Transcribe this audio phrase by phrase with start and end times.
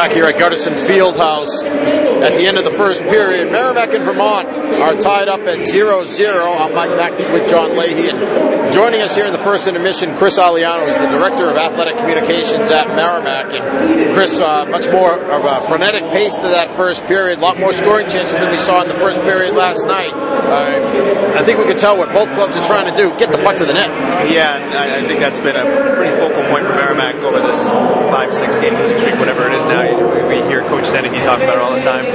[0.00, 3.50] back here at Gutterson Fieldhouse at the end of the first period.
[3.50, 6.52] Merrimack and Vermont are tied up at 0 0.
[6.52, 8.10] I'm Mike Mack with John Leahy.
[8.10, 11.96] And joining us here in the first intermission, Chris Aliano is the Director of Athletic
[11.98, 13.52] Communications at Merrimack.
[13.52, 17.58] And Chris, uh, much more of a frenetic pace to that first period, a lot
[17.58, 20.12] more scoring chances than we saw in the first period last night.
[20.12, 23.38] Uh, I think we could tell what both clubs are trying to do get the
[23.38, 23.88] puck to the net.
[24.30, 28.34] Yeah, and I think that's been a pretty focal point for Merrimack over this five,
[28.34, 30.28] six game losing streak, whatever it is now.
[30.28, 32.09] We hear Coach Dennehy talk about it all the time.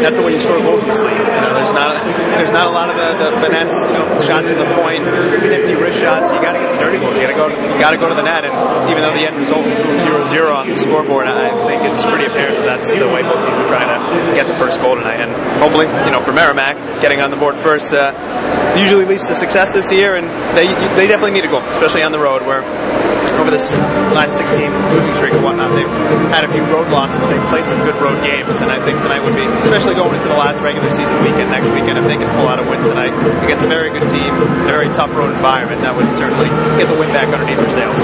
[0.00, 1.12] That's the way you score goals in this league.
[1.12, 1.98] You know, there's not a,
[2.38, 5.04] there's not a lot of the, the finesse, you know, shot to the point,
[5.44, 6.32] nifty wrist shots.
[6.32, 7.16] You got to get the dirty goals.
[7.16, 8.44] You got to go, got to go to the net.
[8.44, 8.54] And
[8.90, 12.26] even though the end result is still 0-0 on the scoreboard, I think it's pretty
[12.26, 15.20] apparent that that's the way both teams are trying to get the first goal tonight.
[15.20, 18.12] And hopefully, you know, for Merrimack, getting on the board first uh,
[18.76, 22.12] usually leads to success this year, and they they definitely need a goal, especially on
[22.12, 22.62] the road where
[23.40, 23.72] over this
[24.12, 25.88] last six game losing streak and whatnot, they've
[26.28, 29.00] had a few road losses, but they've played some good road games, and I think
[29.00, 32.20] tonight would be, especially going into the last regular season weekend next weekend, if they
[32.20, 35.32] can pull out a win tonight against a very good team, a very tough road
[35.32, 37.98] environment, that would certainly get the win back underneath their sails.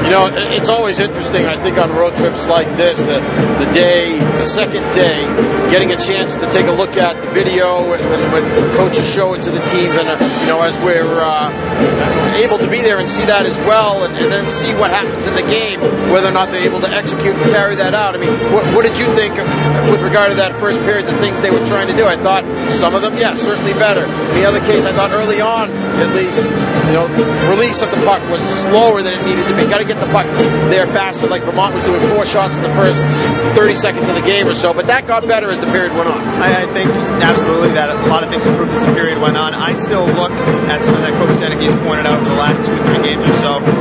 [0.00, 3.20] You know, it's always interesting, I think, on road trips like this, the,
[3.60, 5.28] the day, the second day,
[5.68, 8.44] getting a chance to take a look at the video and when, when
[8.74, 11.52] coaches show it to the teams, and, uh, you know, as we're uh,
[12.40, 15.26] able to be there and see that as well, and, and then see what happens
[15.26, 15.80] in the game,
[16.12, 18.14] whether or not they're able to execute and carry that out.
[18.14, 19.34] I mean, what, what did you think
[19.90, 22.04] with regard to that first period, the things they were trying to do?
[22.04, 24.04] I thought some of them, yes, yeah, certainly better.
[24.04, 27.06] In the other case, I thought early on, at least, you know,
[27.48, 29.64] release of the puck was slower than it needed to be.
[29.70, 30.26] Got to get the puck
[30.70, 33.00] there faster, like Vermont was doing four shots in the first
[33.54, 36.08] 30 seconds of the game or so, but that got better as the period went
[36.08, 36.18] on.
[36.40, 36.88] I, I think
[37.22, 39.54] absolutely that a lot of things improved as the period went on.
[39.54, 40.32] I still look
[40.70, 43.34] at something that Coach Dennehy's pointed out over the last two or three games or
[43.42, 43.79] so, in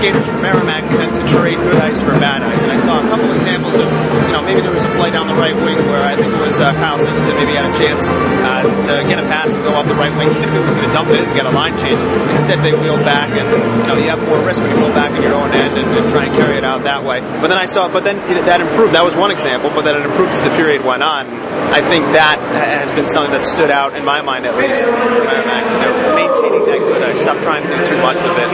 [0.00, 2.56] skaters from Merrimack tend to trade good ice for bad ice.
[2.64, 5.28] And I saw a couple examples of, you know, maybe there was a play down
[5.28, 8.08] the right wing where I think it was uh, Kyle Singleton maybe had a chance
[8.08, 10.72] uh, to get a pass and go off the right wing, even if it was
[10.72, 12.00] going to dump it and get a line change.
[12.32, 15.12] Instead, they wheeled back, and you know, you have more risk when you wheel back
[15.12, 17.20] in your own end and, and try and carry it out that way.
[17.20, 18.96] But then I saw, but then it, that improved.
[18.96, 21.28] That was one example, but then it improved as the period went on.
[21.70, 24.80] I think that has been something that stood out in my mind, at least.
[24.80, 27.20] Merrimack, know, maintaining that good ice.
[27.20, 28.48] Stop trying to do too much with it.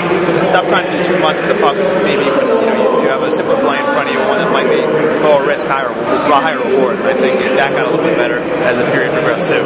[0.50, 1.74] Stop trying to do the puck.
[2.06, 4.52] Maybe when you know you have a simpler play in front of you, one that
[4.52, 4.78] might be
[5.26, 6.96] lower risk, higher higher reward.
[7.02, 9.62] I think that got a little bit better as the period progressed too.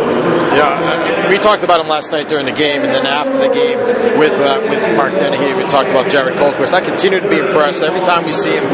[0.57, 3.79] Yeah, we talked about him last night during the game, and then after the game
[4.19, 6.73] with uh, with Mark Dennehy, we talked about Jared Kolquist.
[6.73, 8.65] I continue to be impressed every time we see him.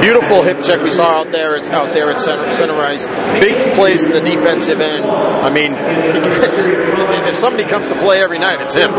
[0.00, 1.56] Beautiful hip check we saw out there.
[1.56, 3.06] It's out there at center, center ice.
[3.40, 5.04] Big plays at the defensive end.
[5.04, 5.72] I mean,
[7.10, 8.94] if somebody comes to play every night, it's him.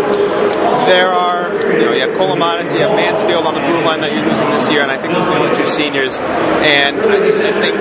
[0.87, 4.11] There are, you know, you have Colomatis, you have Mansfield on the blue line that
[4.13, 6.17] you're losing this year, and I think those are the only two seniors.
[6.17, 7.75] And I, I think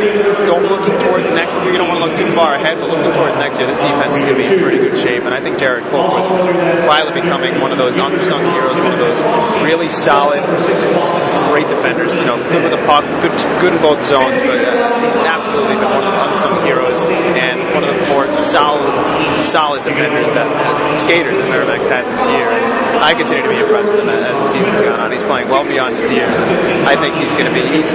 [0.46, 3.12] going looking towards next year, you don't want to look too far ahead, but looking
[3.14, 5.22] towards next year, this defense is going to be in pretty good shape.
[5.22, 6.48] And I think Jared Kolquist is
[6.84, 9.20] quietly becoming one of those unsung heroes, one of those
[9.62, 10.42] really solid,
[11.56, 12.12] great defenders.
[12.12, 13.32] You know, good with the puck, good,
[13.64, 17.00] good in both zones, but uh, he's absolutely been one of the unsung heroes
[17.32, 18.84] and one of the more solid,
[19.40, 22.52] solid defenders that uh, skaters that Merrimack's had this year.
[22.52, 25.08] And I continue to be impressed with him as the season's gone on.
[25.08, 27.88] He's playing well beyond his years, and I think he's going to be he's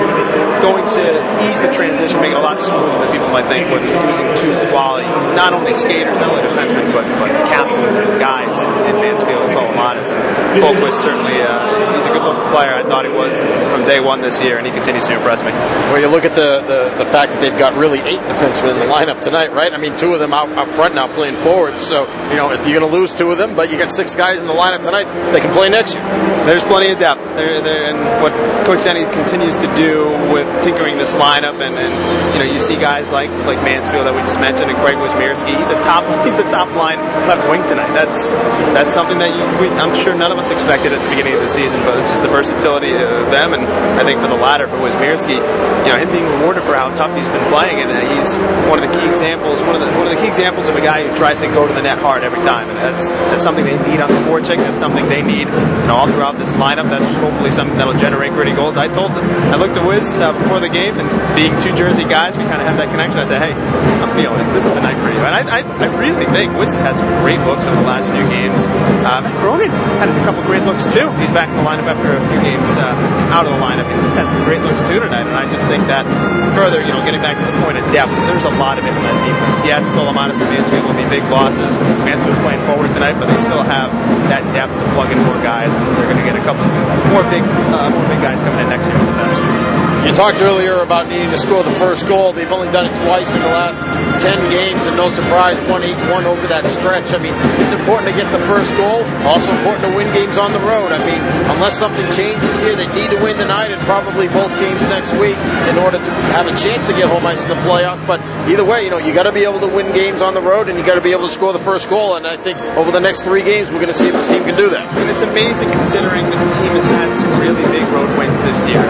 [0.65, 1.05] going to
[1.45, 4.57] ease the transition, make it a lot smoother than people might think when losing two
[4.73, 5.05] quality,
[5.37, 8.57] not only skaters, not only defensemen, but but captains and guys
[8.89, 10.09] in Mansfield and Colomatis.
[10.57, 12.73] Kolquist certainly uh, he's a good looking player.
[12.73, 13.37] I thought he was
[13.71, 15.51] from day one this year, and he continues to impress me.
[15.91, 18.79] Well, you look at the, the, the fact that they've got really eight defensemen in
[18.79, 19.73] the lineup tonight, right?
[19.73, 21.77] I mean, two of them out, out front now playing forward.
[21.77, 24.15] So, you know, if you're going to lose two of them, but you got six
[24.15, 26.03] guys in the lineup tonight, they can play next year.
[26.45, 27.21] There's plenty of depth.
[27.35, 28.33] There, there, and what
[28.65, 31.93] Coach Dennehy continues to do with tinkering this lineup, and, and
[32.33, 35.53] you know, you see guys like like Mansfield that we just mentioned, and Craig Wyszomirski.
[35.57, 36.97] He's a top he's the top line
[37.29, 37.93] left wing tonight.
[37.93, 38.33] That's
[38.73, 41.41] that's something that you, we, I'm sure none of us expected at the beginning of
[41.41, 43.65] the season, but it's just the versatility of them, and
[43.97, 47.17] I think for the latter, for Wyszomirski, you know, him being rewarded for how tough
[47.17, 48.37] he's been playing, and uh, he's
[48.69, 50.81] one of the key examples, one of the one of the key examples of a
[50.81, 53.65] guy who tries to go to the net hard every time, and that's that's something
[53.65, 54.61] they need on the forecheck.
[54.61, 56.87] That's something they need, you know, all throughout this lineup.
[56.93, 58.77] That's hopefully something that'll generate gritty goals.
[58.77, 62.05] I told him, I looked at Wiz uh, before the game, and being two Jersey
[62.05, 63.19] guys, we kind of have that connection.
[63.19, 64.49] I said, hey, I'm feeling it.
[64.53, 66.95] This is the night for you, and I, I, I really think Wiz has had
[66.95, 68.59] some great looks over the last few games.
[69.07, 71.09] Um, Cronin had a couple great looks too.
[71.17, 72.93] He's back in the lineup after a few games uh,
[73.31, 73.87] out of the lineup.
[74.03, 76.03] He's had some great looks too tonight, and I just think that
[76.51, 78.91] further, you know, getting back to the point of depth, there's a lot of it
[78.91, 79.63] defense.
[79.63, 81.71] Yes, Colomatis and Mansfield will be big losses.
[82.03, 83.87] Mansfield's playing forward tonight, but they still have
[84.27, 85.71] that depth to plug in more guys.
[85.95, 86.67] They're going to get a couple
[87.15, 88.99] more big, uh, more big guys coming in next year.
[88.99, 89.70] That's
[90.05, 92.33] you talked earlier about needing to score the first goal.
[92.33, 93.79] They've only done it twice in the last
[94.21, 97.13] 10 games, and no surprise, 1 8 1 over that stretch.
[97.13, 100.53] I mean, it's important to get the first goal, also important to win games on
[100.53, 100.89] the road.
[100.89, 101.21] I mean,
[101.53, 105.37] unless something changes here, they need to win tonight and probably both games next week
[105.69, 108.01] in order to have a chance to get home ice in the playoffs.
[108.09, 110.41] But either way, you know, you got to be able to win games on the
[110.41, 112.17] road, and you got to be able to score the first goal.
[112.17, 114.43] And I think over the next three games, we're going to see if this team
[114.49, 114.85] can do that.
[114.97, 118.65] And it's amazing considering that the team has had some really big road wins this
[118.65, 118.81] year.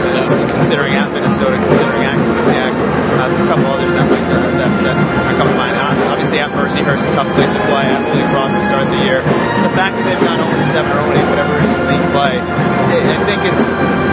[0.55, 2.71] Considering at Minnesota, considering Quinnipiac.
[3.17, 5.73] Uh, there's a couple others that, might, uh, that, that are coming to mind.
[6.13, 7.85] Obviously at Mercyhurst, a tough place to play.
[7.89, 9.25] At Holy Cross to start the year.
[9.65, 12.09] The fact that they've gone 0 7 or 0 8, whatever it is in league
[12.13, 13.65] play, I, think it's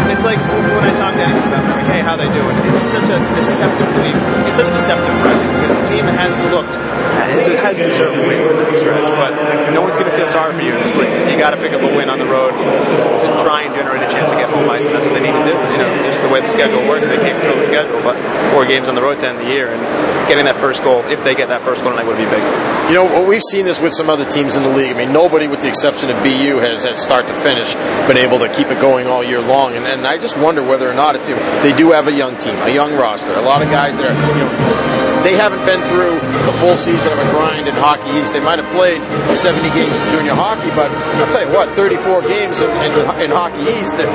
[0.08, 2.56] it's like when I talk to anyone about them, like, hey, how they doing?
[2.74, 4.10] It's such a deceptively,
[4.48, 8.56] it's such a deceptive record because the team has looked, it has deserved wins in
[8.56, 9.30] that stretch, but
[9.70, 11.12] no one's going to feel sorry for you in this league.
[11.30, 14.10] You got to pick up a win on the road to try and generate a
[14.10, 15.54] chance to get home ice, and that's what they need to do.
[15.54, 18.16] You know, just schedule works, they can't control the schedule, but
[18.52, 19.80] four games on the road to end the year, and
[20.28, 22.42] getting that first goal, if they get that first goal tonight, would be big.
[22.88, 24.90] You know, we've seen this with some other teams in the league.
[24.90, 27.74] I mean, nobody, with the exception of BU, has, has start to finish
[28.08, 30.90] been able to keep it going all year long, and, and I just wonder whether
[30.90, 33.68] or not it's they do have a young team, a young roster, a lot of
[33.68, 34.87] guys that are you know
[35.22, 38.32] they haven't been through the full season of a grind in Hockey East.
[38.32, 39.00] They might have played
[39.34, 42.92] 70 games of junior hockey, but I'll tell you what, 34 games in, in,
[43.22, 44.10] in Hockey East, and,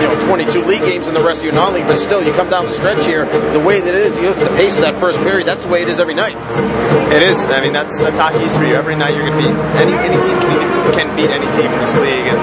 [0.00, 2.50] you know, 22 league games in the rest of your non-league, but still, you come
[2.50, 4.82] down the stretch here, the way that it is, you look at the pace of
[4.82, 6.36] that first period, that's the way it is every night.
[7.12, 7.38] It is.
[7.48, 8.74] I mean, that's, that's Hockey East for you.
[8.74, 11.78] Every night you're going to beat, any, any team can, can beat any team in
[11.78, 12.40] this league, and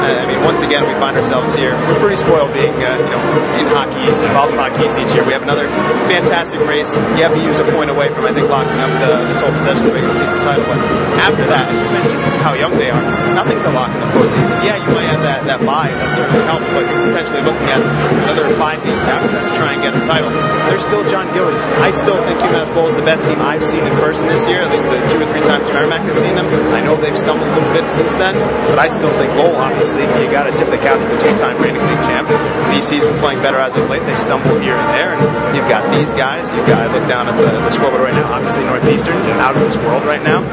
[0.00, 1.72] uh, I mean, once again, we find ourselves here.
[1.86, 3.22] We're pretty spoiled being, uh, you know,
[3.60, 5.24] in Hockey East, involved in Hockey East each year.
[5.24, 5.68] We have another
[6.08, 6.96] fantastic race.
[7.30, 9.92] To use a point away from, I think, locking up the, the sole possession of
[9.92, 10.64] regular season title.
[10.64, 10.80] But
[11.20, 13.04] after that, you mentioned how young they are.
[13.36, 14.64] Nothing's a lock in the postseason.
[14.64, 17.80] Yeah, you might have that, that bye, that certainly helps, but you're potentially looking at
[18.24, 20.49] another five games after that to try and get the title.
[20.70, 21.66] There's still John Gillies.
[21.82, 24.62] I still think UMass Lowell is the best team I've seen in person this year,
[24.62, 26.46] at least the two or three times Merrimack has seen them.
[26.70, 28.38] I know they've stumbled a little bit since then,
[28.70, 31.58] but I still think Lowell, obviously, you got to tip the cap to the two-time
[31.58, 32.30] reigning league champ.
[32.70, 34.06] BC's been playing better as of late.
[34.06, 36.46] They stumble here and there, and you've got these guys.
[36.54, 39.62] You've got, I look down at the, the scoreboard right now, obviously Northeastern, out of
[39.66, 40.46] this world right now.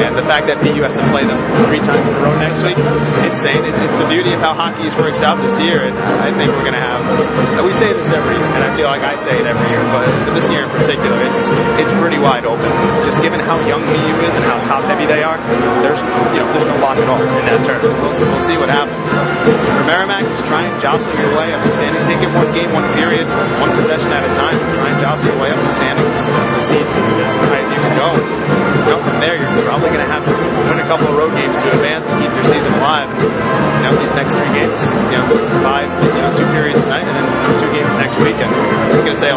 [0.00, 1.36] And the fact that BU has to play them
[1.68, 2.80] three times in a row next week,
[3.28, 5.84] it's saying it, it's the beauty of how hockey works out this year.
[5.84, 5.92] And
[6.24, 7.04] I think we're going to have,
[7.60, 10.06] we say this every year, and I feel like I say it every year, but
[10.30, 11.50] this year in particular, it's
[11.82, 12.70] it's pretty wide open.
[13.02, 15.38] Just given how young BU is and how top heavy they are,
[15.82, 15.98] there's
[16.30, 17.98] you know there's no lock at all in that tournament.
[17.98, 18.94] We'll, we'll see what happens.
[19.74, 22.06] For Merrimack, just try and jostle your way up the standings.
[22.06, 23.26] Take it one game, one period,
[23.58, 24.54] one possession at a time.
[24.78, 26.49] Try and jostle your way up the standings.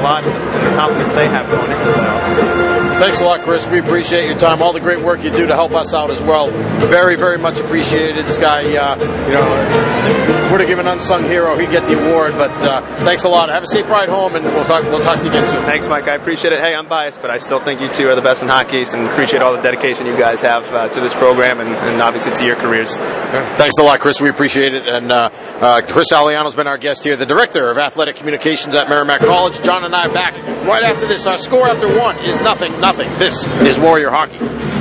[0.03, 2.72] Lot in the confidence they have going into the playoffs.
[2.99, 3.67] Thanks a lot, Chris.
[3.67, 6.21] We appreciate your time, all the great work you do to help us out as
[6.21, 6.49] well.
[6.87, 8.25] Very, very much appreciated.
[8.25, 12.33] This guy, uh, you know, would have given unsung hero, he'd get the award.
[12.33, 13.49] But uh, thanks a lot.
[13.49, 14.83] Have a safe ride home, and we'll talk.
[14.83, 15.63] We'll talk to you again soon.
[15.63, 16.07] Thanks, Mike.
[16.07, 16.59] I appreciate it.
[16.59, 19.07] Hey, I'm biased, but I still think you two are the best in hockey, and
[19.07, 22.45] appreciate all the dedication you guys have uh, to this program, and, and, obviously to
[22.45, 22.97] your careers.
[22.97, 24.21] Thanks a lot, Chris.
[24.21, 24.87] We appreciate it.
[24.87, 25.29] And uh,
[25.59, 29.61] uh, Chris Aliano's been our guest here, the director of athletic communications at Merrimack College.
[29.63, 31.27] John and I are back right after this.
[31.27, 33.09] Our score after one is nothing, nothing.
[33.17, 34.72] This is Warrior Hockey.